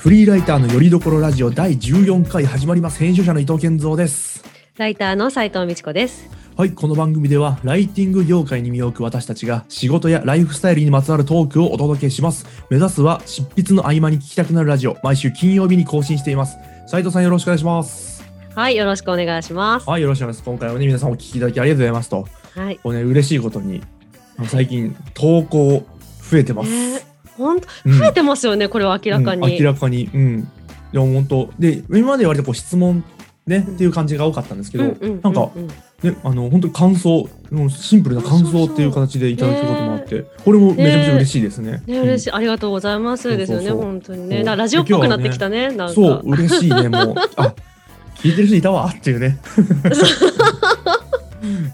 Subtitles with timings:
[0.00, 2.98] フリーライターのよりどころラジオ第14回始まります。
[2.98, 4.42] 編集者の伊藤健三です。
[4.78, 6.30] ライターの斉藤美智子です。
[6.56, 12.46] はいこの番組ではライティング業界に身を置く私たちが仕事やライフスタイルにまつわるトークをお届けします。
[12.70, 16.56] 目指すは執筆の合間に聞きたくなるラジオ毎週金曜日に更新しています。
[16.86, 18.24] 斉藤さんよろしくお願いします。
[18.54, 19.90] はい、よろしくお願いします。
[19.90, 20.50] はいよろしくお願いします。
[20.50, 22.78] 今回はね皆さんお聞きいただきありがとうございますとはい。
[22.78, 23.82] こうね嬉しいことに
[24.46, 25.84] 最近投稿
[26.22, 27.09] 増えてます、ね、
[27.44, 29.48] 本当うん増えてますよね、これは明らかに。
[29.48, 30.48] うん明らかにうん
[30.92, 33.04] でも本当で今まで割とこう質問
[33.46, 35.70] ね、うんっていう感じが多かったんですけど、うんうんなんかうんうん
[36.02, 41.82] ね、あの本当に感想もうシンプルな感想っていう形でいただくこともあって、これもめちゃめちゃ嬉しいですね。
[41.86, 42.30] ね、嬉しい。
[42.30, 44.42] い、ありがとうございますですよね、本当にね。
[44.42, 45.94] ラジオっぽくなってきたね、なんか。
[45.94, 47.54] そう嬉しいねもう あ
[48.16, 49.38] 聞いてる人いたわっていうね。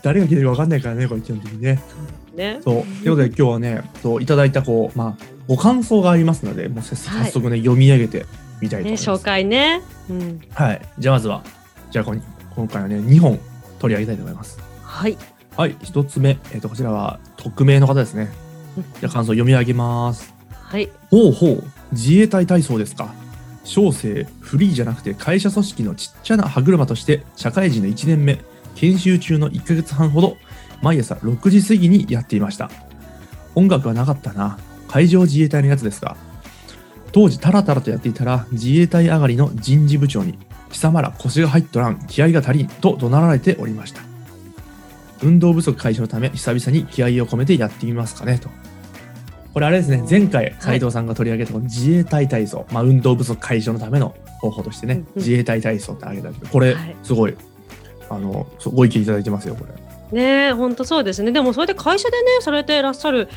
[0.03, 1.81] 誰が聞いてるかわかんないからねこれ基本的にね。
[2.37, 2.61] ね。
[2.63, 6.97] そうということで今日はねそういただいたこうまあご感想がありますのでもう早
[7.31, 8.27] 速ね、読み上げて
[8.61, 9.11] みたいと思ね、います。
[9.11, 9.83] 紹介ね。
[10.11, 10.41] うん。
[10.55, 11.43] はいじゃあまずは
[11.91, 13.39] じゃあ今回はね2本
[13.79, 14.59] 取り上げたいと思います。
[14.83, 15.17] はい。
[15.57, 18.29] はい一つ目えっ、とこちらは匿名の方ですね。
[19.01, 20.35] じゃあ感想読み上げます。
[20.51, 20.91] はい。
[21.11, 23.15] ほうほう自衛隊体操ですか
[23.65, 28.39] 小生フリーじゃなくて会社組織のちっちゃな歯車として社会人の1年目
[28.75, 30.37] 研修中の1ヶ月半ほど
[30.83, 32.71] 毎朝6時過ぎにやっていました。
[33.55, 34.59] 音楽はなかったな。
[34.89, 36.17] 海上自衛隊のやつですか。
[37.13, 40.39] 当時タラタラとやっていたら自衛隊上がりの人事部長に
[40.71, 41.99] 貴様ら腰が入っとらん。
[42.07, 44.03] 気合が足りんと怒鳴られておりました。
[45.23, 48.51] 運動不足解消のため久々に気合を込めてやってみますかねと。
[49.55, 50.05] これあれですね。
[50.09, 55.07] 前回斉藤さんが取り上げたこの自衛隊体操、まあ、運動不足解消のための方法としてね、うんうん。
[55.17, 56.97] 自衛隊体操って挙げたけどこれはい。
[57.03, 57.35] すごい、
[58.11, 61.33] あのそうご意見いただいてますよこれね、本当そうですね。
[61.33, 63.29] でも、それで会社でね、されていらっしゃる。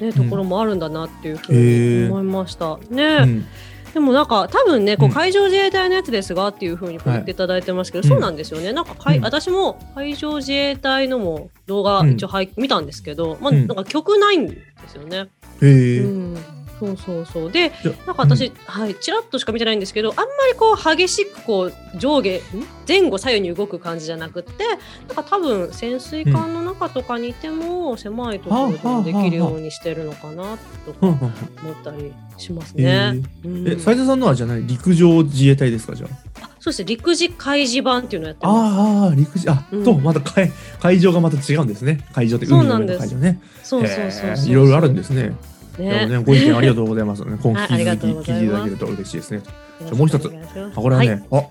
[0.00, 2.78] ね、ところもあるんだなっていうふうへにー思いました。
[2.90, 3.04] ね。
[3.22, 3.46] うん
[3.92, 14.56] でもなんか多分ねこううん海上自衛隊のやつですがっていうふうに言っていただいてますけど、はいそうなんですよねなんかかい、うん私も海上自衛隊のも動画うん一応はい、見たんですけど、まあ、うんなんか曲ないんで
[14.88, 15.28] すよね。
[15.60, 16.38] へえ、うん
[16.86, 17.52] そうそうそう。
[17.52, 17.70] で
[18.06, 22.42] なんか私、はいちらっとしか見てないんですけどあんまりこう激しくこう上下ん？
[22.88, 24.64] 前後左右に動く感じじゃなくって
[25.06, 28.72] なんか多分潜水艦の中とかにいても狭いところ
[29.04, 31.20] でもできるようにしてるのかなとかうんうんうん。
[31.20, 33.22] 思ったりしますへね。
[33.44, 33.68] えうん。
[33.68, 36.08] え斉藤さんのはじゃない陸上自衛隊ですかじゃ
[36.42, 36.50] あ？
[36.58, 36.84] そうですね。
[36.86, 38.56] 陸自海自版っていうのをやってます。
[38.58, 39.84] ああ陸自あ、うん。
[39.84, 40.50] とまた海
[40.80, 42.04] 海上がまた違うんですね。
[42.12, 43.40] 海上って海の上の海上ね。
[43.62, 44.48] そうそうそうへそう。
[44.48, 45.32] えいろいろあるんですね
[45.78, 46.06] ね。
[46.06, 49.42] ねご意見ありがとうございますね今あ期ありがとう引き聞いていただけると嬉しいですね
[49.80, 50.30] じゃもう一つ
[50.74, 51.44] あこれはね、あ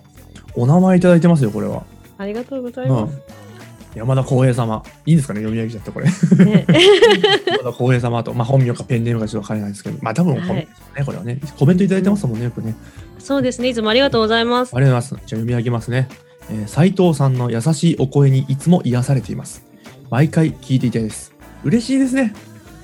[0.55, 1.83] お名前いただいてますよこれは
[2.17, 3.41] ありがとうございうんます。
[3.95, 6.65] 山田光平様いいんですかね読み上げちゃってこれね
[7.45, 11.39] 山田光平様と、まあ、本名かペンネームかちょっとわからないですけど、まあ多分本名ですよね、これはね。
[11.57, 12.73] コメントいただいてますもんね、よくね。
[13.19, 13.67] そうですね。
[13.67, 14.73] いつもありがとうございます。
[14.73, 15.27] ありがとうございます。
[15.27, 16.07] じゃあ読み上げますね。
[16.49, 19.65] えー斉藤さんの優しいお声にいつも癒されています。
[20.09, 21.33] 毎回聞いていたいです。
[21.63, 22.33] 嬉しいですね。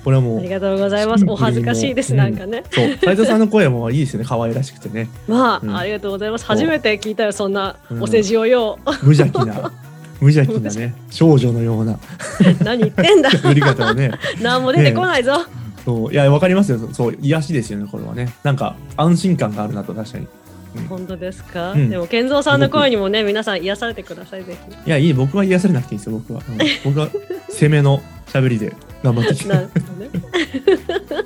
[0.08, 1.24] これはもう、ありがとうございます。
[1.28, 2.12] お恥ずかしいです。
[2.12, 2.64] うんなんかね。
[2.70, 4.26] そう、斉藤さんの声もいいですよね。
[4.26, 5.06] 可愛らしくてね。
[5.26, 6.46] まあ、うんありがとうございます。
[6.46, 8.78] 初めて聞いたよ、そんなうんお世辞をよ。
[9.02, 9.70] 無邪気な、
[10.18, 11.98] 無邪気なね、少女のような
[12.64, 13.28] 何言ってんだ。
[13.44, 14.12] 売り方をね。
[14.40, 15.32] 何も出てこないぞ。
[15.84, 16.78] そう、いや、わかりますよ。
[16.94, 18.32] そう、癒しですよね、これはね。
[18.42, 20.26] なんか、安心感があるなと、確かに。
[20.88, 21.72] 本当ですか？
[21.72, 26.40] うんでも健三さんの声にもね、皆さん癒されてくださいぜいや、いい、僕は癒されなくていいですよ、僕は。
[26.48, 27.08] うん僕は
[27.50, 28.00] 攻めの
[28.32, 29.42] 喋りで頑張ってきひ。
[29.44, 29.48] て。
[29.48, 30.10] なるほどね。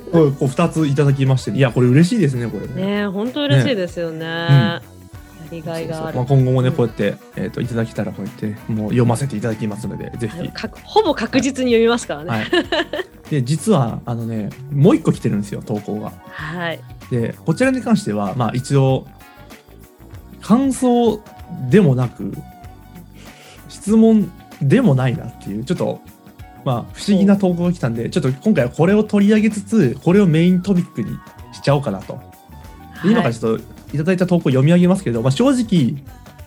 [0.13, 2.75] こうこう2ついただきまして、いや、これ嬉しいですね、これね。
[2.75, 4.25] ねえ、本当嬉しいですよね。
[4.27, 4.83] や
[5.51, 6.27] りがいがあるまあ、。
[6.27, 10.49] 今後もね、うんこうやって、えー、といただけたら、こうやって、もう読ませていただきますので、ぜひ。
[10.51, 12.31] かほぼ確実に読みますからね。
[12.31, 12.47] はい。
[13.31, 16.13] で、実は、あのね、もう一個来てるんですよ、投稿が。
[16.31, 16.81] はい。
[17.11, 19.07] で、こちらに関しては、まあ、一応、
[20.41, 21.21] 感想
[21.71, 22.33] でもなく、
[23.69, 26.01] 質問でもないなっていう、ちょっと、
[26.65, 31.11] まあ、不思議な投稿が来たんで、ちょっと今回はこれを取り上げつつ、これをメイントピックに
[31.53, 32.21] しちゃおうかなと。
[33.03, 36.03] で今からちょっといただいた投稿読み上げますけど、まあ、正直、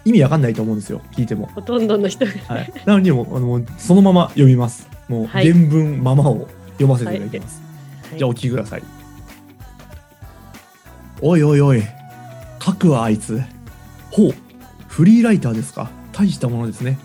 [0.06, 1.47] 意味わかんないと思うんですよ、聞いても。
[1.47, 2.31] ほとんどの人が。
[2.47, 4.88] はい、なのにもうあのそのまま読みます。
[5.07, 7.59] もうはい原文ままを読ませていただきます。
[7.59, 7.65] はい
[8.18, 8.83] じゃあお聞きください。
[11.21, 11.81] おいおいおい、
[12.63, 13.41] 書くわあいつ。
[14.11, 14.35] ほう、
[14.88, 15.89] フリーライターですか。
[16.11, 16.97] 大したものですね。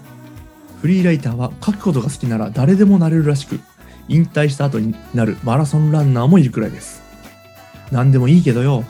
[0.81, 3.61] フリーライターは書くことが好きなら誰でもなれるらしく、
[4.09, 7.03] 引退した後になるマラソンランナーもいるくらいです。
[7.93, 8.85] なんでもいいけどよ、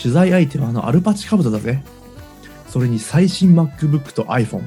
[0.00, 1.82] 取材相手はあのアルパチカブトだぜ。
[2.68, 4.62] それに最新 MacBook と iPhone。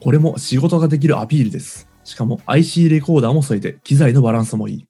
[0.00, 1.88] これも仕事ができるアピールです。
[2.04, 4.86] しかも IC レコーダーも添えて機材のバランスもいい。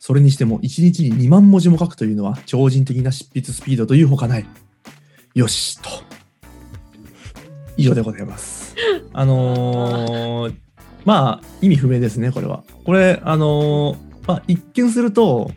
[0.00, 4.46] それにしても1日に2万文字も書くというのは超人的な執筆スピードというほかない。
[5.34, 5.90] よしと。
[7.76, 8.63] 以上でございます。
[9.12, 10.54] あのー
[11.04, 12.64] まあ意味不明ですねこれは。
[12.84, 15.50] これあのーまあ一見すると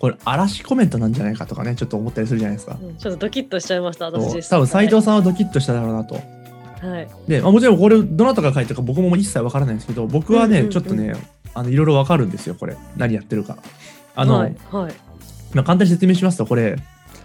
[0.00, 2.76] これ嵐コメントなんじゃないかとかねちょっと思ったりするじゃないですか。
[2.80, 4.48] うんちょっとドキッとしちゃいました、私。
[4.48, 6.14] 多分斉藤さんはドキッとしただろうなと。
[6.14, 6.20] は
[7.00, 7.08] い。
[7.28, 11.14] で、まあ、もちろんこれどなたが書いたか僕も一切わからないんですけど僕はね、うんうんうんちょっとね
[11.54, 13.56] あのいろいろわかるんですよこれ何やってるか。
[14.16, 14.56] あの、はい。
[14.72, 14.94] はい。
[15.54, 16.76] まあ、簡単に説明しますとこれ、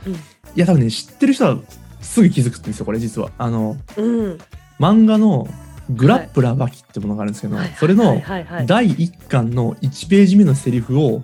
[0.05, 0.13] うん
[0.55, 1.57] いや多分ね知ってる人は
[2.01, 3.31] すぐ気づくんですよこれ実は。
[3.37, 4.37] あのうん。
[4.79, 5.47] 漫画の
[5.89, 8.21] 「グラップラーバキ」ってものがあるんですけど、はいそれの。
[8.65, 11.21] 第1巻の1ページ目のセリフを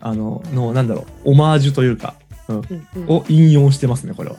[0.00, 2.14] あののなんだろうオマージュというか、
[2.48, 4.36] うんうんうんを引用してますねこれは。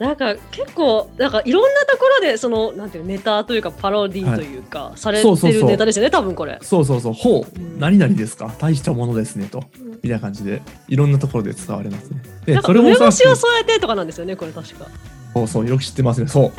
[0.00, 6.58] なんか結構なんかいろんなところでそのなんていうのネタというかパロディというか、されてるネタですよね多分これ。
[6.62, 8.52] そうそうそう、ほう、うん何々ですか？
[8.58, 9.62] 大したものですねと、
[10.02, 12.22] みたいな感じで、いろんなところで伝われますね。
[12.46, 14.86] でそらく干しを添えてとかなんですよねこれ確か。
[15.34, 16.28] そうそう、よく知ってますね。
[16.28, 16.50] そ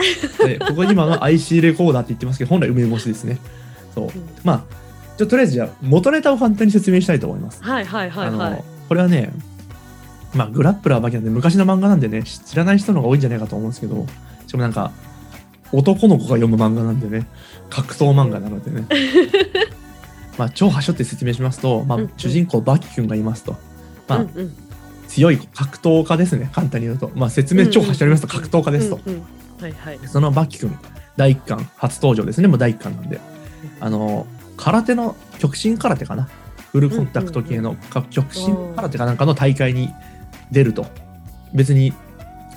[0.44, 0.48] う。
[0.48, 3.38] で、ここ今の IC レコーダーって言ってますけど、本来梅干しですね。
[3.94, 4.10] そう。
[4.44, 4.64] まあ、
[5.18, 7.62] じゃあとりあえずじゃあ、元ネタを簡単に説明したいと思います。
[7.64, 8.64] はいはいはいはい。
[8.88, 9.32] これはね、
[10.34, 14.06] まあ、グラップラーバキなんで、昔の漫画なんでね、知らない人の方が多いんじゃないかと思うんですけど、
[14.48, 14.92] しかもなんか、
[15.74, 17.28] 男の子が読む漫画なんでね、
[17.70, 18.86] 格闘漫画なのでね。
[20.38, 23.56] まあ、超はしょって説明しますと、まあ主人公バキ君がいますと。
[24.08, 24.54] まあ、うんうん
[25.12, 27.12] 強い格闘家ですね、簡単に言うと。
[27.16, 29.00] まあ、説明超はしょりますと格闘家ですと。
[30.08, 30.74] そのバキ君、
[31.18, 33.20] 第1巻、初登場ですね、もう第1巻なんで。
[33.82, 34.26] あの、
[34.56, 36.30] 空手の、極真空手かな。
[36.72, 39.90] フルコンタクト系の、か極真空手かなんかの大会に
[40.52, 40.86] 出ると。
[41.54, 41.94] 別に、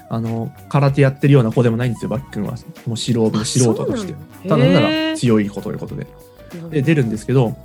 [0.08, 2.55] あの、空手やってるような子でもないんですよ、バキ君は。
[2.87, 4.14] もう素人あ素人として。
[4.49, 6.02] ただなら強い子ということで。
[6.02, 7.56] うんで、出るんですけど、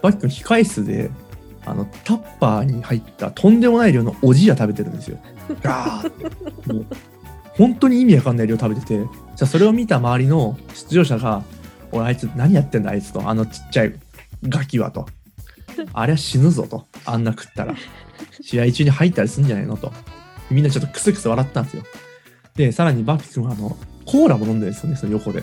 [0.00, 1.10] バキ君、控え室で、
[1.64, 5.18] あの、タッパーに入ったとんでもない量のおじや食べてるんですよ。
[5.62, 6.86] ガーッもう
[7.56, 9.08] 本当に意味わかんない量食べてて、じゃ
[9.42, 11.42] あそれを見た周りの出場者が、
[11.90, 13.94] おい、あいつ何やってんだ、あいつと、あのちっちゃい
[14.48, 15.06] ガキはと。
[15.92, 17.74] あれは死ぬぞと、あんな食ったら。
[18.40, 19.92] 試合中に入ったりするんじゃないのと。
[20.50, 21.82] みんなちょっとクスクス笑ったんですよ。
[22.56, 25.42] で、さらにバキ君はあの、コーラも飲んでるんですよね、その横で。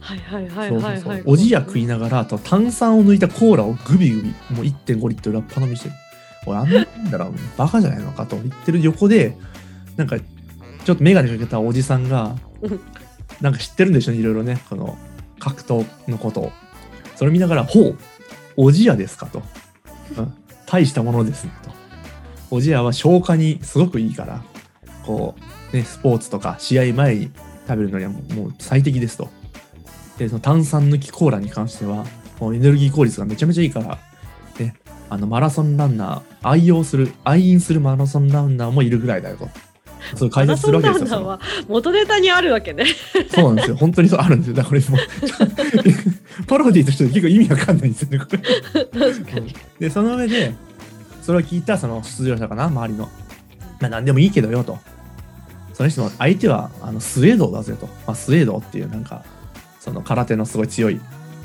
[0.00, 1.22] はいはいはいはいはい。
[1.24, 5.94] おじや食いながらあと炭酸を抜いたコーラをグビグビもう1.5リットルラッパ飲みしてる
[6.46, 9.36] おいあんな飲んだらバカじゃないのかと言ってる横で
[9.96, 12.80] なんかちょっと眼鏡かけたおじさんがうん
[13.40, 14.96] なんか知ってるんでしょうねいろいろねこの
[15.38, 16.52] 格闘のことを
[17.16, 17.98] それ見ながら「ほう
[18.56, 19.42] おじやですか」と、
[20.16, 20.34] うん
[20.66, 21.67] 「大したものですね」と
[22.50, 24.42] おじやは消化にすごくいいから
[25.04, 25.34] こ
[25.72, 27.30] うねスポーツとか試合前に
[27.66, 29.28] 食べるのにはもう最適ですと。
[30.18, 32.04] でその炭酸抜きコーラに関しては
[32.40, 33.98] もうエネルギー効率がめちゃめちゃいいから、
[34.58, 34.74] ね、
[35.08, 39.48] あのマラソンランナー愛用する愛飲するマラソンランナーもいるぐらいだよと。
[40.16, 42.84] そう解説するわけですよそのマラソンランナーは元ネタにあるわけね。
[43.30, 43.76] そうなんですよ。
[43.76, 44.56] 本当にそうあるんですよ。
[44.56, 48.38] だからこれもうパロディとして結構意味わかんないんですよねこれ。
[49.12, 49.54] 確かに。
[49.78, 50.54] でその上で
[51.28, 53.10] それを聞いたその出場者かな周りの、
[53.80, 54.78] まあ、何でもいいけどよと。
[55.74, 59.22] その人の相手はあのスウェードだぜと、まあ、スウェードっていうなんか
[59.78, 60.94] その空手のすごい強い、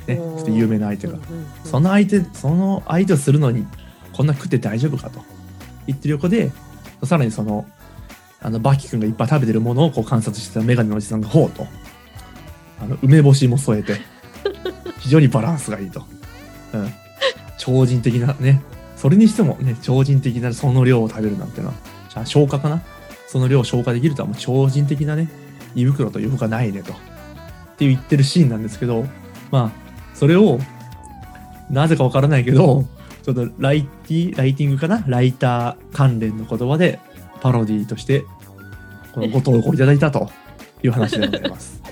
[0.07, 1.17] ね、ちょっと有名な相手が、
[1.65, 3.67] その相手その相手をするのに
[4.13, 5.19] こんな食って大丈夫かと。
[5.85, 6.53] 言ってる横で
[7.03, 7.65] さらにその
[8.39, 11.67] あのバキ君がいっぱい食べてるものをこう観察してたメガネのおじさんがほうと。
[12.79, 13.97] あの梅干しも添えて。
[15.01, 16.05] 非常にバランスがいいと、
[16.73, 16.93] うん、
[17.57, 18.61] 超人的なね
[19.03, 21.73] それにしてもね超人的なその量を食べるなんてのは
[22.25, 22.81] 消化かな？
[23.27, 25.27] その量を消化できるとはもう超人的なね
[25.75, 26.93] 胃袋というほかないねと。
[26.93, 26.95] っ
[27.75, 29.05] て言ってるシーンなんですけど
[29.51, 30.57] まあそれを
[31.69, 32.85] なぜかわからないけど
[33.23, 35.03] ちょっとライティライティングかな？
[35.05, 37.01] ライター関連の言葉で
[37.41, 38.23] パロディとして
[39.13, 40.29] このご投稿いただいたと
[40.81, 41.82] いう話でございます。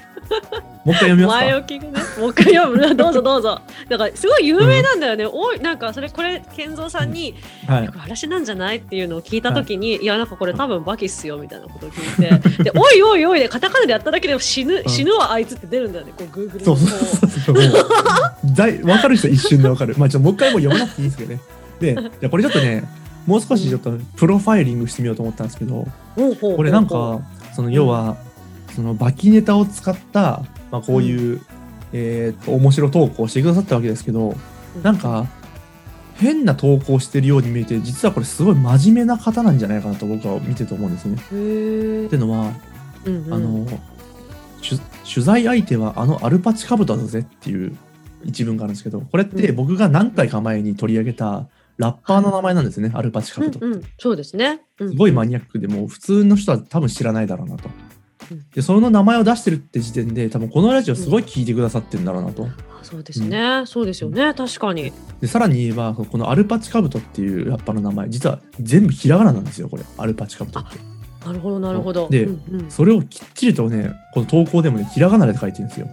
[0.83, 1.45] もう一回読みますか？
[1.45, 2.95] 前置きがね、もう一回読む。
[2.95, 3.61] どうぞどうぞ。
[3.89, 5.25] だからすごい有名なんだよね。
[5.25, 7.35] おいなんかそれこれ健三さんに、
[7.67, 16.13] はいこれ嵐なんじゃないっていうのを聞いたときに、い、やなんかこれ多分バキっすよみたいなことを聞いて、で おいおいおいでカタカナでやっただけでも死ぬ、ん死ぬわあいつって出るんだよね。
[16.17, 17.55] こうグーグルそうそうそうそう。
[17.55, 19.95] もうだい分かる人は一瞬で分かる。
[19.97, 21.41] まあちょっともう一回もう読まなくていいんですけどね。
[21.79, 22.83] で、 じゃあこれちょっとね、
[23.27, 25.85] もう少しちょっとプロファイリングしてみようと思ったんですけど、
[26.15, 27.19] ここれなんか、
[27.55, 28.17] その要は、
[28.75, 31.41] そのバキネタを使った、まあこういう、
[31.93, 34.35] えーっと、面白投稿をしてくださったわけですけど、
[34.83, 35.27] なんか、
[36.15, 41.15] 変な投稿してるように見えて、実はこれすごい真面目な方なんじゃないかなと僕は見てて思うんですね。
[41.15, 42.53] ってのは、
[43.05, 43.67] うんうんあの
[44.61, 44.79] 取
[45.11, 47.75] 取材相手はあのアルパチカブトだぜっていう
[48.23, 51.47] 一文があるんですけどこれって僕が何回か前に取り上げた
[51.77, 53.65] ラッパーの名前なんですね、アルパチカブトって。
[53.65, 54.61] うんうん、そうですね。
[54.77, 57.73] すすごいマニアックでもう普通の人は多分知らないだろうなとうん。
[58.53, 62.47] でその名前を出してるって時点で多分このラジオすごい聞いてくださってるんだろうなと。
[62.83, 64.91] そうですね、そうですよね、確かに。
[65.21, 70.79] でさらに言えばこのアルパチカブトっていうラッパーの名前実は全部ひらがななんですよこれアルパチカブトって。
[71.25, 72.09] なるほど、なるほど。
[72.09, 75.87] でうんうんそれをきっちりとねこの投稿でもねひらがなで書いてるんですよ。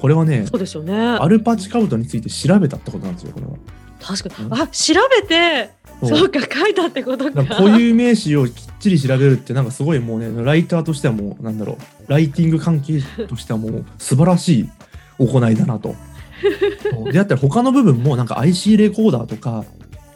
[0.00, 0.94] これはねそうですよね。
[0.94, 3.52] アルパチカブトについて調べたってことなんですよこれは。
[4.00, 4.48] 確かに。
[4.48, 5.70] うんあ、調べて、
[6.02, 7.44] そうか、書いたってことか。
[7.44, 12.10] 固有名詞をきっちり調べるってなんかすごいもうねライターとしてはもうなんだろう。
[12.10, 14.70] ライティング関係としてはもう素晴らしい
[15.18, 15.94] 行いだなと。
[17.12, 19.64] であったら他の部分もなんか IC レコーダーとか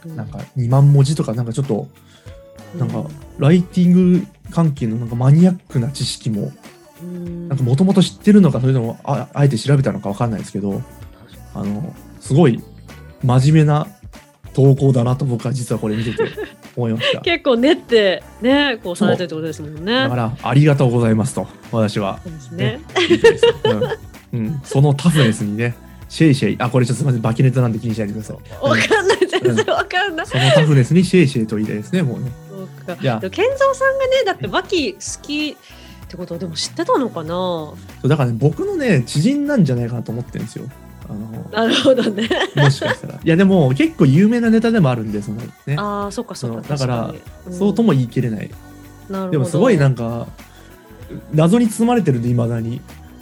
[0.06, 0.16] うん。
[0.16, 1.88] なんか2万文字とかなんかちょっと
[2.78, 3.04] なんか
[3.38, 6.52] ライティング関係のなんかマニアックな知識も
[7.02, 7.48] うん。
[7.48, 10.80] なんかもともと知ってるのかそれともああえて調べたのかわかんないですけど
[11.54, 12.62] あのすごい
[13.22, 13.86] 真面目な
[14.54, 16.24] 投稿だなと僕は実はこれ見てて
[16.76, 17.20] 思いました。
[17.20, 19.92] 結構練ってね、こうされてるってことですもんね。
[19.92, 22.80] だからありがとうございますと私はそうですね。
[24.32, 25.74] うんうん、そのタフネスにね
[26.08, 28.36] シェイシェイあこれちょっとすみませんバキネタなんで気にしないでください。
[28.62, 30.26] わかんない、全然わかんない。
[30.26, 32.30] そのタフネスにシェイシェイと言いたいですねもうね。
[32.48, 32.96] そうか。
[33.00, 37.28] いや健三さんがね、だってバキ好きってことはでも知ってたのかな？
[37.28, 40.66] そうだからね僕のね知人なんじゃないかなと思ってるんですよ。
[41.14, 42.28] あのなるほどね。
[42.56, 43.14] もしかしたら。
[43.14, 45.76] いやでも結構有名なネタでもあるんでそのね。
[45.76, 46.68] ああ、そっか、そっか。
[46.68, 48.50] だから確にんそうとも言い切れない。
[49.08, 50.26] なるほどでもすごいなんか
[51.32, 52.80] 謎に包まれてるんでいまだに。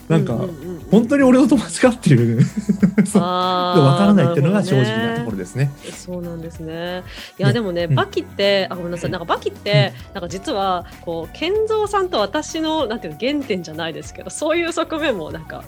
[0.08, 2.37] なんか、うううん本当に俺の友達かっていう
[3.18, 5.64] わからないっていうのが正直なとこるろですね。
[5.64, 7.02] ねそうなんですね。
[7.38, 15.64] いや、ねでもね、うんバキって、あ、ごめんなさい、なんかバキって、なんか実は、こう、健三さんと私の、なんていうの、原点じゃないですけど、そういう側面もなんか。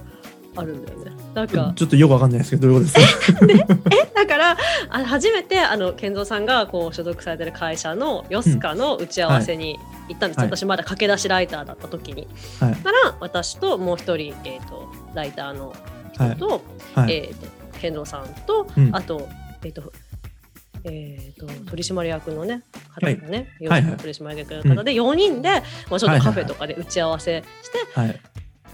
[0.56, 1.12] あるんだよね。
[1.34, 3.46] なんか、ちょっとよくわかんないですけどどういうことですか？
[3.90, 4.56] え、だから、
[4.90, 10.38] あの初めて、あの健三さんが、こう所属されてる会社のヨスカの打ち合わせに行ったんです。
[10.40, 10.48] はい。
[10.48, 12.28] 私まだ駆け出しライターだった時に。
[12.60, 12.74] はい。
[12.76, 15.74] から、私ともう一人、えっ、と、ライターの
[16.16, 16.62] はい人と、
[16.94, 17.12] はい。
[17.12, 17.46] えー、と
[17.80, 18.90] 健三さんと、うん。
[18.94, 19.28] あと,、
[19.64, 19.92] えーと
[20.84, 22.62] えー、と取締役のね
[22.94, 23.16] 方はい。
[23.18, 23.96] がね、はいはい。
[23.96, 28.20] 取締役の方で4人で、まあ、ちょっとカフェとかで打ち合わせしてはい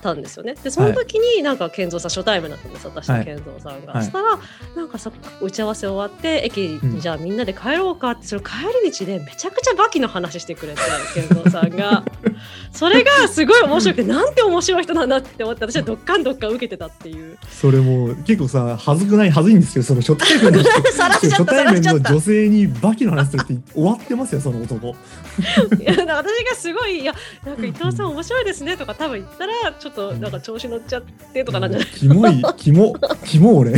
[0.03, 0.55] たんですよね。
[0.55, 3.93] でその時になんか健三さん初対面だったんです私はいと健三さんが。
[3.93, 4.39] はいそしたら
[4.77, 8.49] なんかさ打ち合わせ終わって駅うんにじゃあみんなで帰ろうかってそれ帰
[8.85, 10.81] り道でめちゃくちゃバキの話してくれて
[11.15, 12.05] 健三さんが。
[12.73, 17.37] それがすごい面白くてなんて面白い人なんだって思って私はどっかんどっかん受けてたっていう。
[17.51, 24.89] それも結構さ恥ずくない恥ずいんですけどその初対面の 初対面の女性にバキの話するって終わってますよその男。
[25.81, 27.15] いや私がすごい「いや
[27.45, 29.90] なんか伊藤さん面白いですね」とか多分言ったらちょっと
[30.21, 31.89] なんか調子乗っちゃってとかなんじゃない？
[31.89, 32.95] キモい キモ
[33.25, 33.73] キモ俺。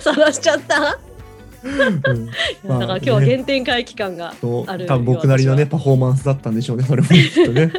[0.00, 0.98] 晒しちゃった？
[1.64, 2.26] うん。
[2.26, 2.30] い
[2.68, 7.72] やだから今日は原点回帰感がとある多分僕なりのねパフォーマンスだったんでしょうねそれもきっとね。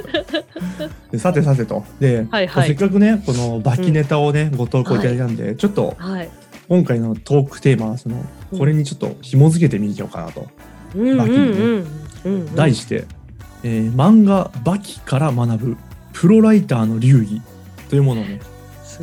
[1.11, 1.83] でさてさてと。
[1.99, 2.67] で、はいはい。
[2.67, 6.29] せっかくねこのバキネタをね、ご投稿いただいたんで、ちょっとはい。
[6.69, 8.59] 今回のトークテーマはそのうん。
[8.59, 10.47] これにちょっと紐付けてみようかなと、
[10.95, 11.87] うんうんバキにねうん。
[12.25, 13.05] うん題して、
[13.63, 15.77] えー漫画「バキから学ぶ
[16.13, 17.41] プロライターの流儀」
[17.89, 18.39] というものをね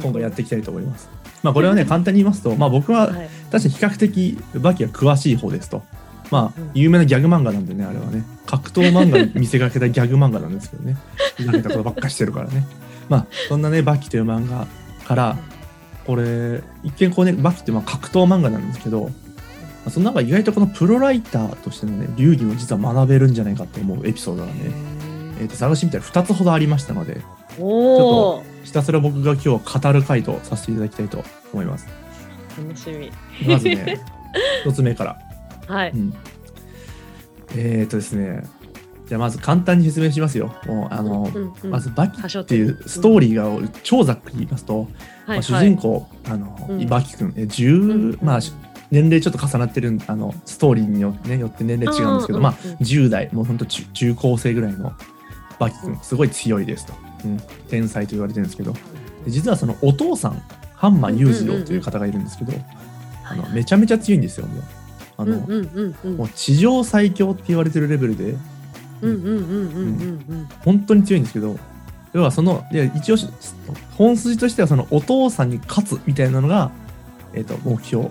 [0.03, 1.09] 今回やっていきたいと思います。
[1.43, 3.29] まあこれはね 簡単に言いますと、まあ、僕ははい。
[3.51, 5.83] 確かに比較的バキは詳しい方ですと。
[6.31, 6.71] まあうん。
[6.75, 8.25] 有名なギャグ漫画なんでねあれはね。
[8.47, 10.97] 格闘漫画に見せかけたギャグ漫画なんですけどね。
[11.37, 12.67] ふざけたことばっかしてるからね。
[13.09, 14.67] まあそんなねバキという漫画
[15.05, 15.37] から
[16.07, 19.11] これ一見こうねバキってまあ格闘漫画なんですけど、ま
[19.87, 24.55] あ、その中意外とこのプロライターとしてのね流儀も実は学べるんじゃないかと思うエピソードがね、
[25.41, 27.23] えー、と探してみたら2つほどありましたので
[27.59, 31.89] おおひたすら僕が今日は語る回答させていただきたいと思います。
[32.59, 33.11] 楽しみ。
[33.47, 34.01] まずね
[34.65, 35.19] 1つ目から。
[35.67, 35.91] はい。
[35.91, 36.15] うん。
[37.57, 38.45] えっ、とですね
[39.07, 40.55] じゃあまず簡単に説明しますよ。
[40.67, 44.87] もうあの、うんうんまずバキっていうストーリーが超ざっくり言いますと、
[45.27, 46.87] まあ、主人公、あの、うん。
[46.87, 47.33] バキ君。
[47.37, 48.53] え10、うんまあし
[48.93, 54.93] 年齢ちょっと重なってるんあのストーリーによ,、ね、よって年齢違うんですけど、まあうんうん10代もうほんと中中高生ぐらいの
[55.61, 58.73] バキ君すごい強いですと、うん、天才と言われてるんですけど。
[59.25, 60.43] で実はそのお父さん
[60.75, 62.53] ハンマ裕次郎という方がいるんですけど、
[63.25, 64.63] あのめちゃめちゃ強いんですよもう。
[65.19, 66.17] あの、うんうんうんうん。
[66.17, 68.35] もう地上最強って言われてるレベルで
[69.03, 71.59] うんうんうんうんうんうん本当に強いんですけど
[72.13, 73.29] 要はそのいや一応し
[73.97, 76.71] 本筋としてはそのお父さんに勝つみたいなのが、
[77.35, 78.09] えー、と目標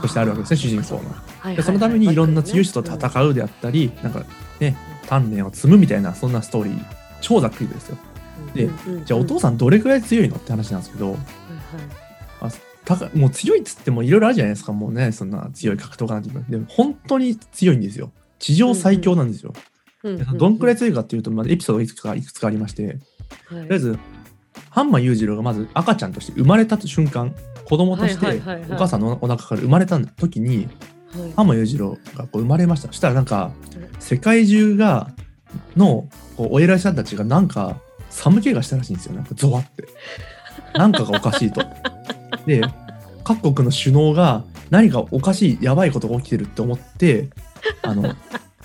[0.00, 0.96] としてあるわけですね主人公の。
[0.96, 4.24] はいはいはいでそのためにいろんな強い人と戦うであったり、なんか
[4.60, 6.98] ね鍛錬を積むみたいなそんなストーリー。
[7.20, 7.98] 超ざっくりですよ。
[8.54, 8.70] で
[9.04, 11.18] じゃあお父ささんどれくらい強いのって話なんですけどん、はい
[12.40, 12.52] はい。
[12.84, 18.12] 高もう強いっつってもいろいろあるじゃないですかもうねそんな強い格闘家なんてでも本当に強いんですよ。
[18.38, 19.52] 地上最強なんですよ、
[20.36, 22.96] どんくらい強いかっていうと、まあ、エピソードがいくつかいくつかありまして、はい。
[22.96, 23.98] とりあえず
[24.70, 27.34] ハンマー裕次郎がまず赤ちゃんとして生まれた瞬間
[27.64, 28.72] 子供としてはいはいはいはい。
[28.72, 32.88] お母さんのお腹から生まれた時にはいハンマー裕次郎がこう生まれました。
[32.88, 33.52] そしたらなんか
[33.98, 35.10] 世界中が
[35.76, 39.14] のこうお偉いさんたちがなんか寒気がしたらしいんですよ。
[39.14, 39.88] なんかゾワって。
[40.74, 41.62] なんかがおかしいと。
[42.46, 42.62] で
[43.24, 47.28] 各国の首脳が何かおかしいやばいことが起きてるって思って
[47.82, 48.14] あの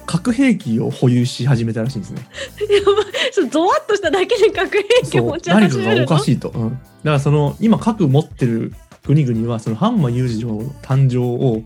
[0.06, 2.26] 核兵器を保有し始めたらしいんですね。
[2.70, 3.06] やばい。
[3.32, 6.04] そうゾワッとしただけで核兵器を持ち何かが始めるの？
[6.04, 8.74] おかしいと、うん、だからその今核持ってる
[9.06, 11.64] 国々はそのハンマー裕次郎誕生を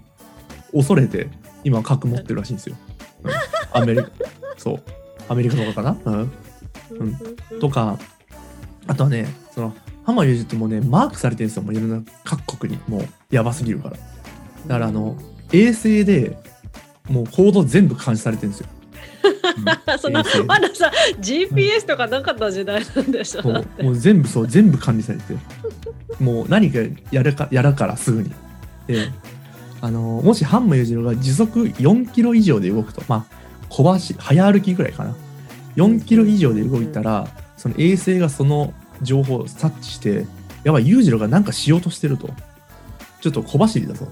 [0.74, 1.30] 恐れて
[1.64, 2.76] 今核持ってるらしいんですよ、
[3.24, 3.32] うん、
[3.72, 4.10] アメリカ
[4.58, 4.84] そう。
[5.30, 6.32] アメリカとかかな、うん、
[7.52, 7.60] うん。
[7.60, 7.98] とか
[8.88, 12.82] あとはねそのハンマー裕次郎ってもうねマークされてるんですよもういろんな各国に。
[12.88, 13.98] もうやばすぎるから。
[13.98, 14.00] だ
[14.76, 15.18] からあの
[15.52, 16.38] 衛星で
[17.10, 18.68] もう行動全部監視されてるんですよ、
[19.94, 20.00] うん。
[20.00, 20.38] そんな衛星。
[20.38, 23.84] でまださ GPS とかなかった時代なんでしょう。
[23.84, 25.36] もう全部そう全部管理されて
[26.20, 26.80] もう何か
[27.12, 28.32] やるかやるからすぐに。
[28.88, 29.10] で
[29.82, 33.38] あのもしハンマー裕次郎が時速4キロ以上で動くとまあ
[33.70, 35.16] 小走り早歩きぐらいかな。
[35.76, 40.26] 4キロ以上で動いたらその衛星がその情報を察知して
[40.64, 42.30] やばい裕次郎が何かしようとしてると。
[43.22, 44.08] ちょっと小走りだぞ。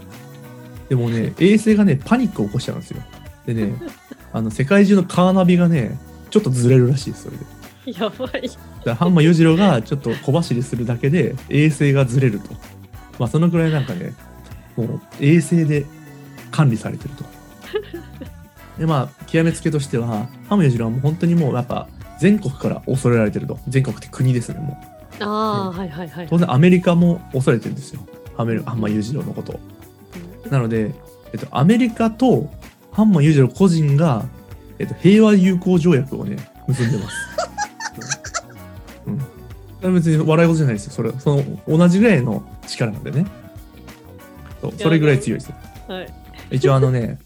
[0.90, 3.02] でもね衛星がねパニックを起こしちゃうんですよ。
[3.46, 3.76] でね
[4.34, 5.98] あの世界中のカーナビがね
[6.30, 8.00] ちょっとずれるらしいですそれで。
[8.00, 8.50] やばい。
[8.84, 12.50] だハンマー裕次郎がちょっと小走りするだけで衛星がずれると。
[13.20, 14.14] まあそのくらいなんかね、
[14.76, 15.86] もう衛星で
[16.52, 17.26] 管理されてると。
[18.80, 21.88] でまあ極めつけとしては、ハンマー裕次郎はもう本当にもうやっぱ
[22.20, 23.60] 全国から恐れられてると。
[23.68, 24.80] 全国って国ですね、も
[25.20, 25.24] う。
[25.24, 28.02] ああはいはいはい当然アメリカも恐れてるんですよ。
[28.36, 29.60] ハンメルハンマー裕次郎のことを。
[30.50, 30.94] なので、
[31.34, 32.50] えっと、アメリカと
[32.92, 34.26] ハンマー裕次郎個人が、
[34.80, 37.18] えっと、平和友好条約をね、結んでます。
[39.84, 39.94] うん。
[39.94, 40.92] 別に笑い事じゃないですよ。
[40.94, 43.26] それその同じぐらいの力なんでね。
[44.72, 45.50] そうそれぐらい強いです。
[45.50, 45.56] よ。
[45.88, 46.14] はい。
[46.52, 47.20] 一応あのね、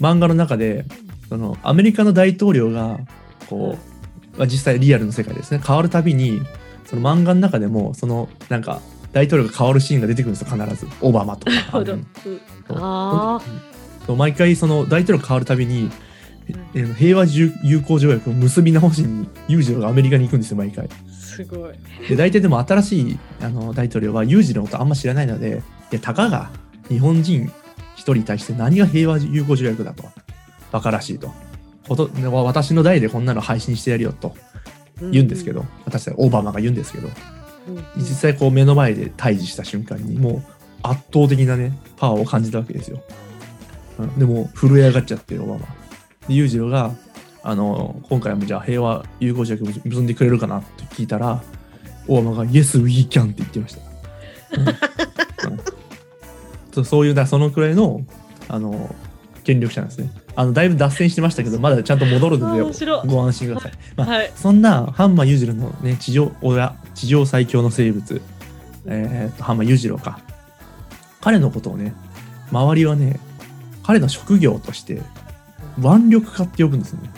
[0.00, 0.84] 漫画の中で、
[1.28, 2.98] そのアメリカの大統領が、
[3.48, 3.76] こ
[4.34, 6.40] う、まあ、実際リアルの世界ですね、変わるたびに、
[6.86, 8.80] その漫画の中でも、そのなんか、
[9.12, 10.86] 大統領が変わるシーンが出てくるんですよ、必ず。
[11.00, 11.80] オバマとか。
[14.16, 15.90] 毎回その大統領変わるたびに、
[16.74, 20.86] ええ平和友友好条約を結び直しに裕次郎がアメリカに行くんですよ毎回。
[20.86, 21.74] あすごい。
[22.08, 26.50] で大体でも新しいあの大統領は裕次郎のことあんま知らないのでいやたかが
[26.88, 27.50] 日本人
[27.94, 30.04] 一人に対して何が平和友好条約だと。
[30.70, 31.32] バカらしいと。
[31.88, 34.34] 私の代でこんなの配信してやるよと。
[35.00, 37.08] 言うんですけど、私たちオバマが言うんですけど。
[37.68, 37.76] うん。
[37.76, 40.42] うん実際こう目の前で対峙した瞬間にもう
[40.82, 43.02] 圧倒的なねパワーを感じたわけですよ、
[43.98, 44.18] うん。
[44.18, 45.66] でも震え上がっちゃってオバマ。
[46.28, 46.94] で裕次郎が
[47.42, 51.42] あの今回もじゃあ平和友好条約結んでくれるかなって聞いたら
[52.06, 53.80] オバマが「Yes we can」って言ってました、
[54.60, 54.74] うんうん
[56.78, 58.02] そうそういうだそのくらいの
[58.48, 58.94] あの
[59.44, 60.10] 権力者なんですね。
[60.36, 62.62] あのだいぶ脱線してましたけどまだちゃんと戻るので
[63.06, 64.32] ご安心ください、まあはい。
[64.36, 68.22] そんなハンマー裕次郎のね地上親地上最強の生物、
[68.86, 70.20] えーとハンマー裕次郎か。
[71.20, 71.94] 彼のことをね
[72.52, 73.18] 周りはね
[73.82, 75.02] 彼の職業として
[75.78, 77.10] 腕力家って呼ぶんですよね。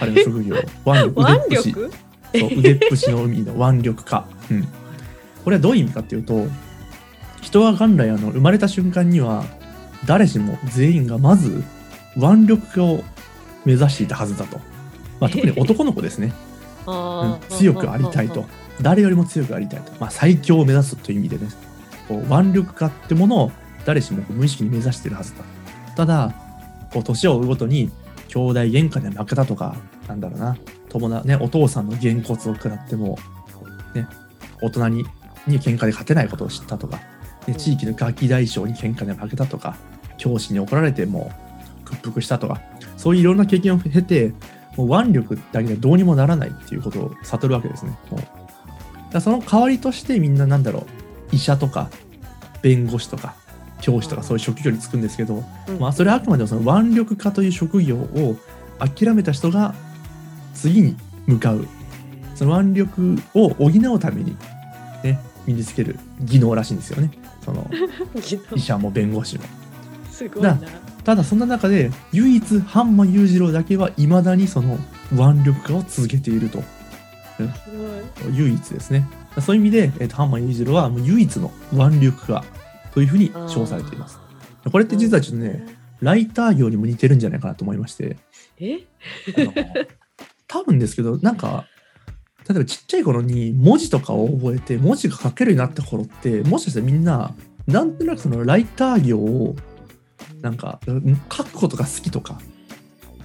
[0.00, 1.70] 彼の職業 腕力腕っぷし。
[1.70, 1.90] 腕力？
[2.40, 4.68] そう腕っぷしの意味の腕力家、うん、
[5.44, 6.46] これはどういう意味かっていうと
[7.44, 9.44] 人は元来あの生まれた瞬間には
[10.06, 11.62] 誰しも全員がまず
[12.16, 13.04] 腕力家を
[13.66, 14.58] 目指していたはずだと、
[15.20, 16.32] まあ、特に男の子ですね。
[16.86, 18.44] うん強くありたいと。
[18.80, 21.48] 誰よりも強くありたいと、まあ、最強を目指すという意味でね。
[22.08, 23.52] こう腕力家ってものを
[23.84, 25.44] 誰しも無意識に目指しているはずだ
[25.96, 26.34] ただ
[26.92, 27.90] こう年を追うごとに
[28.28, 29.76] 兄弟喧嘩で負けたとか
[30.08, 30.56] なんだろうな。
[30.88, 33.18] 友達ねお父さんのげんこつを食らっても、
[33.94, 34.06] ね、
[34.62, 35.04] 大人に
[35.46, 37.00] に喧嘩で勝てないことを知ったとか、
[37.46, 39.76] ね、地域のガキ大将に喧嘩で負けたとか
[40.16, 41.30] 教師に怒られても
[41.84, 42.60] 屈服したとか
[42.96, 44.32] そういういろんな経験を経て
[44.76, 47.96] もう腕力だけでどうにもならないっていうことを悟るわけですね。
[48.10, 49.12] もう。
[49.12, 50.86] だその代わりとしてみんななんだろう
[51.34, 51.88] 医者とか
[52.62, 53.36] 弁護士とか
[53.80, 55.78] 教師とかそういう職業に就くんですけど、うん。
[55.78, 58.36] まあ、それはあくまでもその腕力家という職業を
[58.78, 59.74] 諦めた人が
[60.54, 61.66] 次に向かう。
[62.34, 64.36] その腕力を補うために、ね、
[65.46, 67.10] 身につける技能らしいんですよね
[67.44, 67.70] その
[68.54, 69.44] 医者も弁護士も。
[70.10, 70.58] すごいな。
[71.04, 74.78] ただそんな中で唯一ハンマー裕次郎だけはいまだにその
[75.12, 76.62] 腕力家を続けていると
[77.36, 77.42] す
[78.22, 78.34] ごい。
[78.36, 79.06] 唯一ですね
[79.40, 82.44] そういう意味で、えーとハンマー裕次郎はもう唯一の腕力家
[82.92, 84.18] というふうに称されています。
[84.70, 85.66] これって実はちょっとね、
[86.00, 88.16] ライター業にも似てるんじゃないかなと思いまして、
[88.60, 88.78] え？
[89.36, 89.52] あの
[90.46, 91.66] 多分ですけど、なんか、
[92.48, 97.34] 例えばちっちゃい頃に文字とかを覚えて、文字が書けるようになった頃って、もしかしたらみんな、
[97.66, 99.56] なんとなくそのライター業を、
[100.42, 102.38] なんか、うん書くことが好きとか、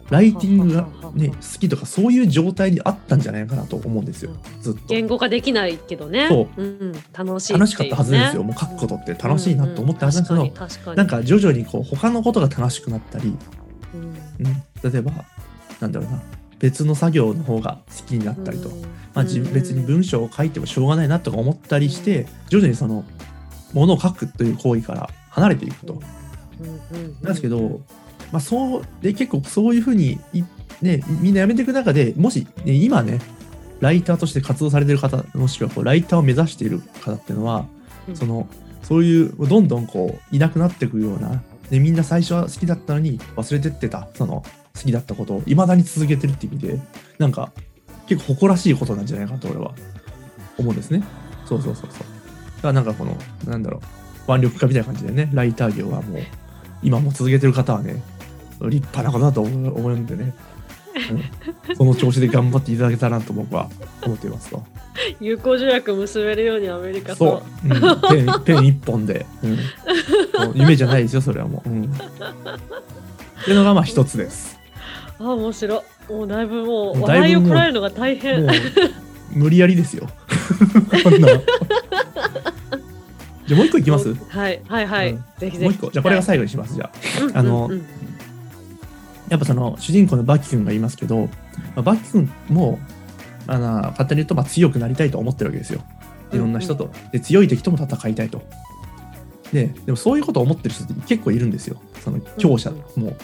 [0.10, 4.80] ライティングが、ね、好きとか、そういう状態にあったんじゃないかなと思うんですよ、ずっと。
[4.88, 6.28] 言語化できないけどね。。
[6.30, 8.44] そうん、楽しい、楽しかったはずですよ。。
[8.44, 10.96] もう書くことって楽しいなと思ったはずなんですけど。
[10.96, 13.36] なんか徐々にこう他のことが楽しくなったり、
[13.94, 15.12] うん、うん、例えば
[15.82, 16.22] なんだろうな
[16.60, 18.70] 別の作業の方が好きになったりと、
[19.14, 23.06] まあ、別に文章を書いてもしょうがないなとか思ったりして徐々にその
[23.74, 26.02] ものを書くという行為から離れていくと。
[26.60, 27.80] なんですけど、
[28.34, 30.44] まあ、そうで結構そういうふうにい、
[30.82, 33.20] ね、みんなやめていく中でもし、ね、今ね
[33.80, 37.66] ライターとして活動されてる方もしくはこうライターを目指している方っていうのは、
[38.10, 38.16] うん。
[38.16, 38.48] その
[38.82, 44.44] そういうどんどんこういなくなっていくようなでみんな最初は好きだったのに忘れてってたその
[44.80, 46.80] 好きだったことをいまだに続けてるって意味で
[47.18, 47.52] なんか
[48.08, 49.74] 結構誇らしいことなんじゃないかなと俺は
[50.58, 51.04] 思うんですね。
[51.46, 52.00] そうそうそうそう。
[52.58, 53.82] だからなんかこのなんだろ
[54.28, 56.22] う腕力家みたいな感じでねライター業はもう
[56.82, 58.02] 今も続けてる方はね
[58.62, 60.34] 立派なことだと思う思うんでね、
[61.68, 63.70] うん、その調子で頑張っていただけたらなと僕は
[64.04, 64.64] 思っていますと。
[65.22, 69.58] 友好条約結べるようにアメリカそとう、うん、ペンペン一本で、うん、
[70.56, 71.70] 夢じゃないですよそれはもう。
[71.70, 71.88] うん、っ
[73.46, 74.59] ていうのがまあ一つです。
[75.20, 78.56] あ面白いもうだいぶもうもうだいぶ笑いをこらえるのが大変もう
[79.38, 80.08] 無理やりですよ。
[81.04, 81.28] こんな。
[81.28, 84.08] じゃあもう一個いきます？
[84.08, 85.92] もはいはいはい、うんぜひぜひう一個。
[85.92, 86.74] じゃあこれが最後にします。
[86.74, 86.90] じゃ
[87.34, 87.44] あ。
[87.44, 87.86] のうんうん
[89.30, 91.28] やっぱその主人公のバキ君が言いますけど、ま
[91.76, 92.80] あ、バキ君も
[93.46, 95.82] あの簡単に言うとまあ強くなりたいと思ってるわけですよ。
[96.34, 96.90] いろんな人と。
[97.12, 98.42] で強い敵とも戦いたいと。
[99.54, 101.76] ででもそういうことを思ってる人って結構いるんですよ。
[102.04, 103.16] その強者うんもう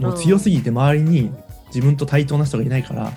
[0.00, 1.32] もう強すぎて周りに
[1.68, 3.12] 自分と対等な人がいないから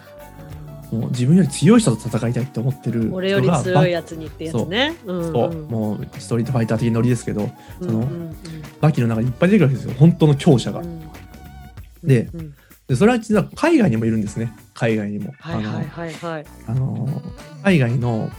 [0.92, 4.96] もう自分より強い人と戦いたいって思ってる人俺よりが強いやつにってやつね。
[5.06, 5.20] う。
[5.20, 5.50] んそう。
[5.50, 8.36] うんもうストリートファイター的ノリですけどそのうんうん。
[8.80, 9.96] バキの中にいっぱい出てくるわけですよ。
[10.00, 10.80] 本当の強者が。
[10.82, 11.10] うん
[12.04, 12.54] でうん
[12.86, 14.54] でそれは実は海外にもいるんですね。
[14.74, 15.34] 海外にも。
[17.64, 18.30] 海外の、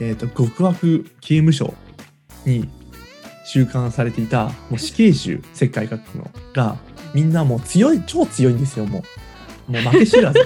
[0.00, 1.74] えー、と極悪刑務所
[2.46, 2.68] に
[3.44, 6.78] 収監されていたもう死刑囚世界各国のが
[7.14, 9.02] みんなもう強い超強いんですよも
[9.68, 9.72] う。
[9.72, 10.40] もう負け知らず。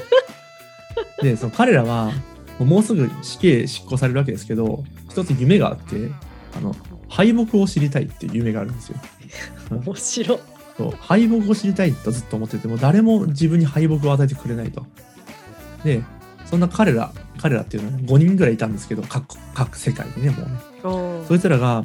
[1.23, 2.13] でその彼らは
[2.59, 6.11] もうすぐ死刑執行されるわけですけど一つ夢があって
[6.57, 6.75] あの
[7.09, 8.97] 敗北を知りたいっていう夢があるんですよ。
[9.71, 10.35] 面白。
[10.37, 10.39] い
[10.77, 14.87] そう敗北を知りたいとずっと思ってても誰も自分に敗北を与えてくれないと。
[15.85, 16.03] で
[16.47, 20.53] そんな彼ら彼らっていうのは5人ぐらいいたんですけど各各世界にねもうね。
[20.85, 21.85] うんそいつらが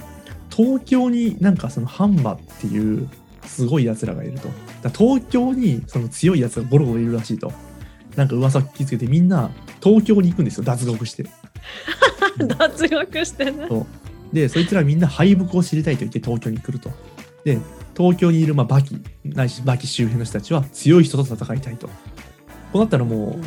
[0.50, 3.10] 東京になんかそのハンバっていう
[3.48, 4.50] すごいやつらがいると。
[4.90, 7.52] 東京にその強いやつがゴロゴロいるらしいと。
[8.16, 11.26] なんか噂聞きつけてみんな東京に行くんですよ脱獄して。
[12.38, 13.86] 脱獄してねそう
[14.34, 16.92] でそいつらみんな敗北を知りたいと言って東京に来ると。
[17.44, 17.60] で
[17.96, 21.88] 東京にいるまあバキないしバキ周辺の人たちは強い人と戦いたいと。
[21.88, 21.94] こ
[22.76, 23.40] うなったらも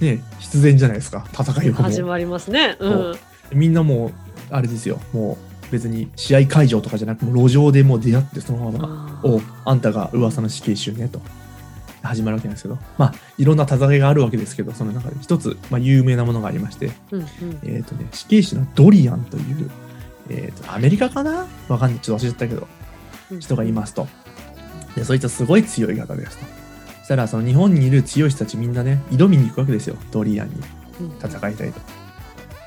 [0.00, 3.16] うね必然じゃないですか戦いはもう始まりますねうそん
[3.52, 4.12] みんなもう
[4.50, 11.20] あれですよもう別に試合会場とかじゃなくもう路上でもう出会ってそのまま「あーおあんたが噂の死刑囚ね」と
[12.02, 17.26] 始まるわけなんですけどまあいろんな戦いがあるわけですけどその中で一つ、まあ、有名なものがありましてうんうん
[17.64, 19.70] えっ、とね死刑囚のドリアンという、
[20.28, 21.46] えー、とアメリカかな？
[21.68, 22.68] わかんないちょっと忘れちゃったけど
[23.30, 24.06] うん人がいますと。
[24.94, 26.44] で、そいつはすごい強い方ですと。
[26.98, 30.54] そしたら、その日本にいる強い人たちみんなね、挑みに行くわけですよ、ドリアンに
[31.00, 31.80] うん戦いたいと。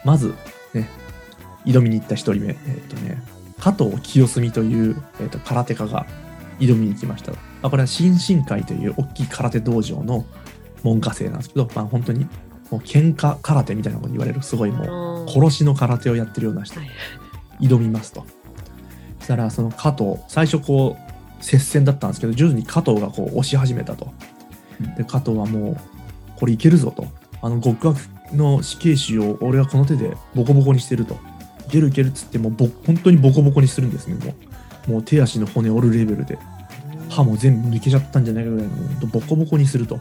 [0.03, 0.33] まず、
[0.73, 0.89] ね、
[1.65, 3.21] 挑みに行った一人目、えっ、とね、
[3.59, 6.05] 加藤清澄という、えー、と空手家が
[6.59, 7.37] 挑みに行きましたと。
[7.61, 10.25] まあ、これは新進会という大きい空手道場の
[10.83, 12.25] 門下生なんですけど、まあ、本当に
[12.69, 16.89] もう喧嘩空手みたいなこと言われる、すごいもう、うん殺しの空手をやってるような人はい
[17.61, 18.25] 挑みますと。
[19.19, 24.13] そしたらその加藤最初こう接戦だったんですけど徐々に加藤がこう押し始めたと。
[24.97, 25.77] で加藤はもう
[26.37, 27.07] これいけるぞと。
[27.41, 27.97] あの極悪
[28.33, 31.17] の死刑囚を俺はこの手でボコボコにしてると。
[31.67, 34.91] いけるいけるっつってもうぼ本当にボコボコにするんですねもう。
[34.91, 36.37] もう手足の骨折るレベルで
[37.09, 39.99] 歯も全部抜けちゃったんじゃないかぐらいのボコボコにすると。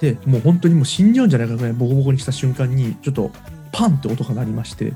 [0.00, 3.32] でもう本当にもう死んじゃうんじゃないかぐらいボコボコにした瞬間にちょっと
[3.72, 4.92] パンって音が鳴りまして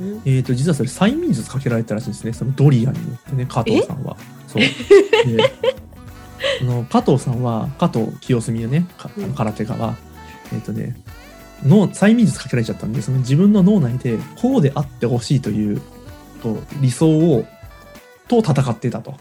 [0.00, 4.16] うんえー、と実はそれ催眠術かけられたらしいんですねそのドリアンによってね加藤さんは。
[4.48, 5.52] そうで
[6.58, 8.86] その加藤さんは加藤清澄ね
[9.36, 9.96] 空手家は、
[10.52, 10.96] えっ、とね
[11.64, 15.80] 脳催眠術かけられちゃったんでその自分の脳内でこうであってほしいという
[16.80, 17.44] 理想を
[18.28, 19.12] と戦っていたと。
[19.12, 19.20] だか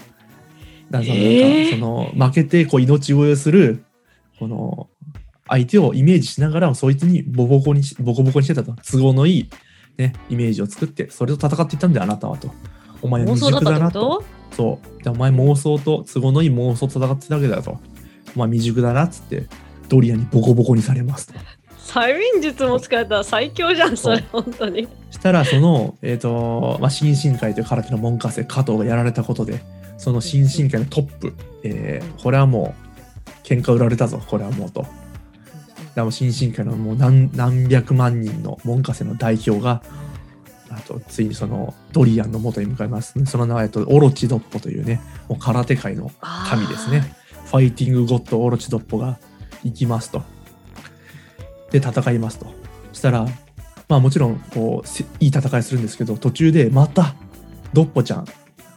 [1.00, 3.84] らそのえーその負けてこう命乞いをする
[4.40, 4.90] この
[5.48, 9.50] 相手をイメージしながらそいつにボコボコにしボコボコにしてたと都合のいい、
[9.98, 12.52] ね、イメージを作ってそれと戦っていったんだよあなたはと。
[13.02, 14.18] お前未熟想だなと。
[14.18, 14.24] と？
[14.56, 15.04] そう。
[15.04, 17.80] でお前妄想と都合のいい妄想と戦ってたわけだと。
[18.36, 19.48] お前未熟だなっつって
[19.90, 21.34] ドリアンにボコボコにされますと。
[21.84, 29.62] 催眠術も使えたら最強じゃんそれ本当にしたらその、えっ、と、まあ、新進会という空手の門下生加藤がやられたことで、
[29.98, 32.94] その新進会のトップ、えーこれはもう
[33.46, 34.82] 喧嘩売られたぞ、これはもうと。
[34.82, 34.92] だか
[35.96, 39.84] らもう新進会のもう何何百万人の門下生の代表が、
[40.70, 47.16] あとついにそのドリアンの元に向かいます、その名は、えっと、オロチドッポというね、もう空手界の神ですね。
[47.46, 49.20] ファイティングゴッドオロチドッポが
[49.64, 50.24] 行きますと。
[51.74, 52.46] で、戦いますと。
[52.94, 53.26] そしたら、
[53.90, 57.16] まあもちろん、こう、せいい戦いするんですけど、途中でまた、
[57.74, 58.26] ドッポちゃん、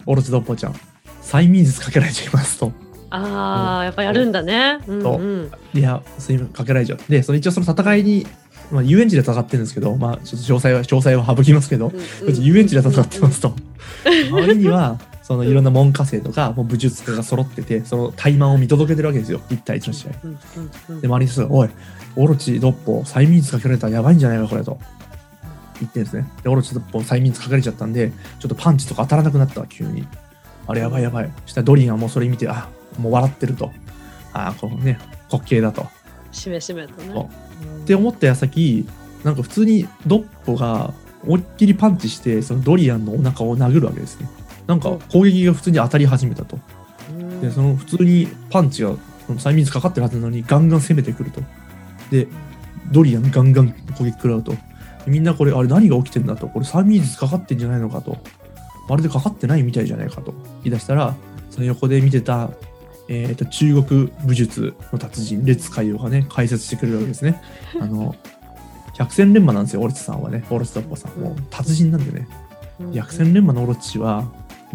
[0.06, 0.74] オロチドッポちゃん、
[1.22, 2.72] 催眠術かけられちゃいますと。
[3.10, 6.98] ああやっぱやるんだねうんそううんいや、睡眠かけられちゃう。
[7.08, 8.26] で、その一応その戦いに、
[8.72, 13.54] まあ、遊園地で戦ってるんですけど、まあ、ちょっと詳細は、詳細は省きますけど、うんうん遊園地で戦ってますと。
[14.30, 19.40] 周りには、そのいろんな門下生とか、もう武術家が揃ってて、その怠慢を見届けてるわけですよ。
[19.50, 20.12] 一対一の試合。
[21.00, 21.70] で、周りの人が、おい、
[22.14, 24.78] オロチドッポ、催眠術かけられたらやばいんじゃないか、これと。
[25.80, 26.30] 言ってるんですね。
[26.44, 30.06] で、オロチドッポ、催眠術かけられちゃったんで、ちょっとパンチとか当たらなくなったわ、急に。
[30.68, 31.32] あれ、やばいやばい。
[31.46, 33.72] そしたらドリアンはもうそれ見て、あ、もう笑ってると。
[34.32, 34.96] あ、このね、
[35.28, 35.88] 滑稽だと。
[36.30, 37.28] しめしめとね
[37.82, 38.88] って思った矢先、
[39.24, 44.28] なんか普通にドッポが思いっきりパンチして、そのドリアンのお腹を殴るわけですね。
[44.66, 46.58] なんか攻撃が普通に当たり始めたと。
[47.10, 48.92] うんで、その普通にパンチが、
[49.28, 51.40] 催眠術かかってるはずなのに、ガンガン攻めてくると。
[52.10, 52.28] で、
[52.90, 54.54] ドリアンガンガン攻撃食らうと。
[55.06, 56.48] みんなこれ、あれ何が起きてんだと。
[56.48, 58.18] これ催眠術かかってんじゃないのかと。
[58.88, 61.14] まるでかかってないみたいじゃないかと言い出したら、
[61.50, 62.50] その横で見てた、
[63.08, 67.40] えー、と中国武術の達人、列海洋がね、解説してくれるわけですね。
[67.80, 68.14] あの、
[68.94, 70.44] 百戦錬磨なんですよ、オロチさんはね。
[70.50, 71.20] オロチドッポさん。
[71.20, 72.28] もう達人なんでね。
[72.80, 74.24] うん百戦錬磨のオロチは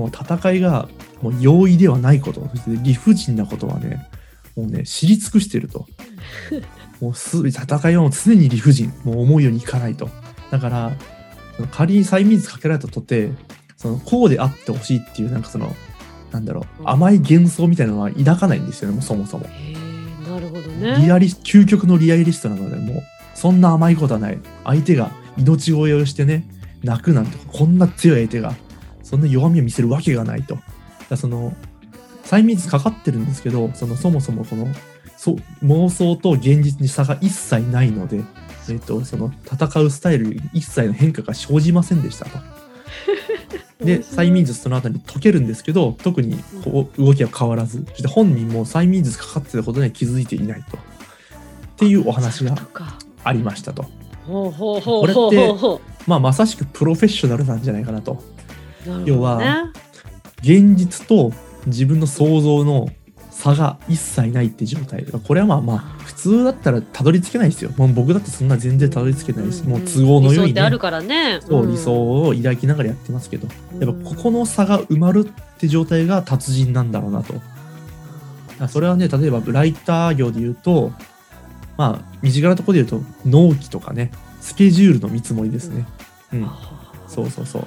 [0.02, 0.90] もう戦いが
[1.22, 2.42] もう容易ではないこと。
[2.50, 4.08] そして理不尽なことはね
[4.56, 5.86] もうね知り尽くしていると。
[7.00, 8.92] もうす戦いはもう常に理不尽。
[9.04, 10.10] もう思うようにいかないと。
[10.50, 10.92] だから
[11.72, 13.32] 仮に催眠術かけられたとて
[13.78, 15.76] そのこうであってほしいっていうなんかその
[16.32, 16.90] なんだろううん。
[16.90, 19.46] 甘い幻想みたいなのは抱かないんですよねもうそもそも。
[20.28, 23.04] なるほどリねアリ究極のリアリストなのでもう
[23.36, 24.40] そんな甘いことはない。
[24.64, 26.46] 相手が命乞いをしてね
[26.84, 28.54] 泣くなんてこんな強い相手が
[29.12, 30.58] そんな弱みを見せるわけがないと。
[31.10, 31.54] だその
[32.24, 34.67] 催眠術かかってるんですけどそのそもそもこの
[35.17, 38.24] そう妄想と現実に差が一切ないので、
[38.69, 42.39] えっとその戦うスタイルに一切の変化が生じませんでしたと。
[43.84, 50.78] で催眠術その後に解けるんですけど特にこう動きは変わらずそして本人も催眠術かかってたことには気づいていないと。
[50.78, 50.80] っ
[51.76, 52.56] ていうお話が
[53.24, 53.86] ありましたと。
[54.28, 58.24] ほうほうほうほうほうほまあまさしくプロフェッショナルなんじゃないかなと
[58.86, 59.04] ね。
[59.06, 59.39] 要は
[60.41, 61.32] 現実と
[61.67, 62.89] 自分の想像の
[63.30, 65.06] 差が一切ないって状態。
[65.06, 67.72] これはまあまあ普通だったらたどり着けないですよ。
[67.78, 70.48] もう僕だってそんな全然たどり着けないし、もう都合のよい、ね。
[70.48, 71.39] 理想ってあるからね。
[71.41, 73.48] そう理想を抱きながらやってますけど、
[73.80, 77.34] やっぱここの差が埋まるって状態が達人なんだろうなと。
[78.60, 80.91] あそれはね、例えばライター業で言うと、
[81.78, 85.88] まあ、身近なところで言うと、納期とかね、スケジュールの見積もりですね。
[86.32, 86.50] うん、
[87.08, 87.65] そうそうそう。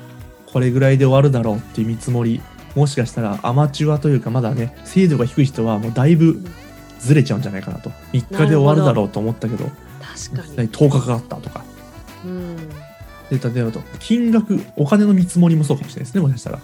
[0.54, 2.40] これぐらいで終わるだろうっていう見積もり、
[2.76, 6.40] もしかしたらアマチュアというか、まだね、精度が低い人はもうだいぶ
[7.00, 7.90] ずれちゃうんじゃないかなと。
[8.12, 11.64] 3日で終わるだろうと思ったけど、確か実際10日かかったとか。
[12.24, 12.56] にうん。
[12.56, 16.60] で例えばと金額お金の見積もりもそうかもしれないですねもしかしたら。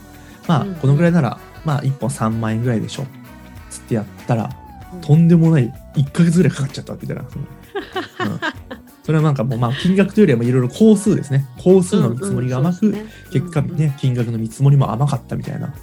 [0.46, 0.74] まあうん。
[0.76, 3.06] このぐらいならまあ1本3万円ぐらいでしょ。
[3.70, 4.50] つってやったら
[5.00, 7.38] とんでもない1ヶ月ぐらいかかっちゃったみたいな、そ
[8.24, 8.40] のうん、
[9.10, 15.74] それはなんかもうまあ金額というよりはまあいろいろ工数ですね工数の見積もりが甘く、うんうんそうですね結果ね金額の見積もりも甘かったみたいな、ま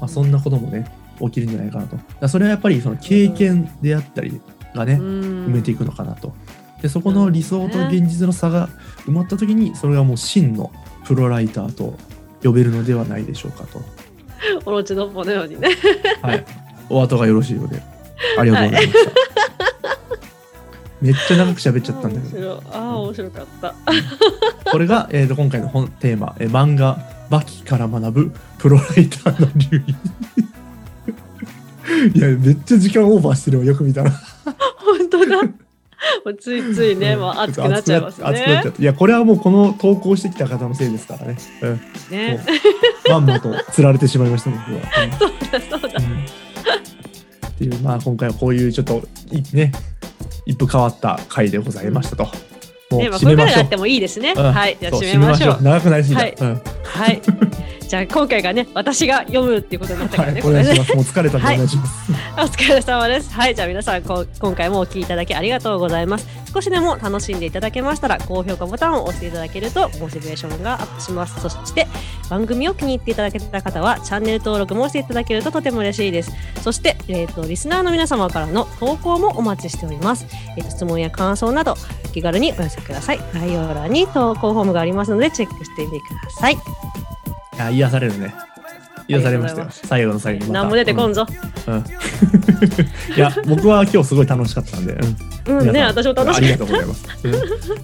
[0.00, 4.40] あ、そんなこともね起きるんじゃないかなとそれはやっぱりその経験であったり
[4.74, 6.34] がね、埋めていくのかなと。
[6.80, 8.68] でそこの理想と現実の差が
[9.06, 10.72] 埋まった時にそれがもう真の
[11.04, 11.96] プロライターと
[12.42, 13.80] 呼べるのではないでしょうかと。
[14.66, 15.68] オロチドッポのようにね
[16.22, 16.44] はい。
[16.88, 17.82] お後がよろしいようで。
[18.38, 19.33] ありがとうございました。
[21.04, 22.42] めっちゃ長く喋っちゃったんだけど。
[22.42, 23.74] どああ面白かった。
[24.72, 29.94] これが、えー、と今回の本テーマ、えー漫画「バキから学ぶプロライターの流儀」
[32.18, 34.10] いやめっちゃ時間オーバーしてるわよく見たら。
[34.78, 35.42] 本当だ。
[35.42, 35.50] も
[36.24, 37.20] うついついね、うん。
[37.20, 38.26] もう熱くなっちゃいますね。
[38.26, 38.70] 熱くなっちゃ。
[38.70, 42.40] っていやこれはもうこの投稿してきた方のせいですからね、うん、ね、
[43.10, 45.12] まんまと釣られてしまいました僕は、うん。
[45.12, 45.88] そうだそうだ。
[45.98, 46.24] うん。
[47.54, 49.70] っていうまあ今回はこういうちょっといね
[50.46, 52.24] 一風変わった回でございましたと。
[52.90, 54.34] もう締めましょうからやってもいいですね。
[54.36, 55.62] うんはい、じゃあ締めましょう。
[55.62, 56.22] 長くなりすぎた。
[56.22, 57.22] はいうんはい。
[57.88, 60.50] じゃあ今回がね、私が読むっていうことになったからね、はい。
[60.50, 60.94] お願いします。
[60.94, 62.12] もう疲れたんでお願いします。
[62.36, 63.32] お疲れ様です。
[63.32, 66.26] はい、じゃあ皆さんこう今回もお聞きいただきありがとうございます。
[66.52, 71.40] 少しでも楽しんでいただけましたら高評価ボタンを押していただけるとモチベーションがアップします。
[71.40, 71.86] そして
[72.30, 76.32] 番組を気に入っていただけた方はチャンネル登録もしていただけるととても嬉しいです。
[76.62, 80.26] そしてえっ、とリスナーの皆様からの投稿もお待ちしております。
[80.56, 83.20] えーと質問や感想などお気軽にお寄せください。
[83.32, 87.13] 概要欄に投稿フォームがありますのでチェックしてみてください。
[87.54, 88.34] いや癒されるね。
[89.06, 89.68] 癒されましたよ。
[89.70, 90.52] 最後の最後に。
[90.52, 91.26] 何も出てこんぞ。
[91.66, 91.74] うん。
[91.74, 91.84] うん
[93.16, 94.94] いや僕は今日すごい楽しかったんで。
[95.46, 97.06] うんうん、ね、私も楽しみありがとうございます。
[97.22, 97.32] うん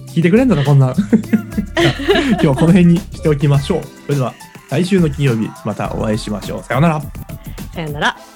[0.07, 0.93] 聞いてくれんのかこんな。
[2.31, 3.81] 今日はこの辺にしておきましょう。
[4.05, 4.33] それでは
[4.69, 6.63] 来週の金曜日またお会いしましょう。
[6.63, 7.01] さようなら。
[7.73, 8.30] さよなら。